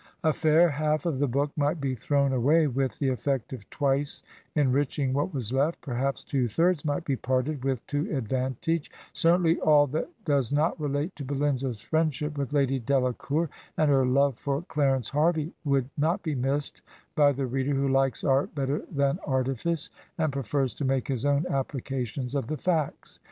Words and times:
A 0.23 0.29
iair 0.31 0.71
half 0.71 1.05
of 1.05 1.19
the 1.19 1.27
book 1.27 1.51
might 1.55 1.79
be 1.79 1.93
thrown 1.93 2.33
away 2.33 2.65
with 2.65 2.97
the 2.97 3.09
effect 3.09 3.53
of 3.53 3.69
twice 3.69 4.23
enriching 4.55 5.13
what 5.13 5.31
was 5.31 5.53
left; 5.53 5.79
perhaps 5.79 6.23
two 6.23 6.47
thirds 6.47 6.83
might 6.83 7.05
be 7.05 7.15
parted 7.15 7.63
with 7.63 7.85
to 7.85 8.09
advantage; 8.17 8.89
certain 9.13 9.43
ly 9.43 9.55
all 9.63 9.85
that 9.85 10.09
does 10.25 10.51
not 10.51 10.81
relate 10.81 11.15
to 11.17 11.23
Belinda's 11.23 11.81
friendship 11.81 12.35
with 12.35 12.51
Lady 12.51 12.79
Delacour 12.79 13.51
and 13.77 13.91
her 13.91 14.03
love 14.07 14.35
for 14.39 14.63
Clarence 14.63 15.09
Harvey 15.09 15.53
would 15.63 15.87
not 15.95 16.23
be 16.23 16.33
missed 16.33 16.81
by 17.13 17.31
the 17.31 17.45
reader 17.45 17.75
who 17.75 17.87
likes 17.87 18.23
art 18.23 18.55
better 18.55 18.81
than 18.91 19.19
artifice, 19.27 19.91
and 20.17 20.33
prefers 20.33 20.73
to 20.73 20.83
make 20.83 21.09
his 21.09 21.25
own 21.25 21.45
applications 21.47 22.33
of 22.33 22.47
the 22.47 22.57
facts. 22.57 23.19